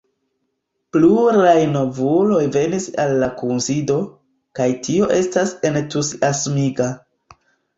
Pluraj 0.95 1.57
novuloj 1.73 2.39
venis 2.57 2.87
al 3.05 3.13
la 3.25 3.29
kunsido, 3.43 3.99
kaj 4.61 4.69
tio 4.89 5.11
estas 5.19 5.55
entuziasmiga. 5.71 6.91